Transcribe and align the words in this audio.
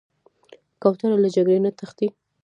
کوتره 0.81 1.17
له 1.23 1.29
جګړې 1.35 1.57
نه 1.65 1.71
تښتي. 1.77 2.07